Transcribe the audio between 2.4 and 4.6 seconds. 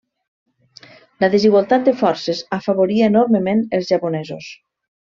afavoria enormement els japonesos.